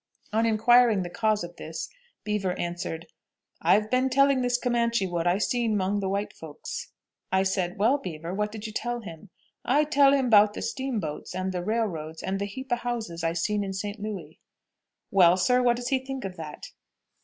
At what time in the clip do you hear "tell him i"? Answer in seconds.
8.73-9.83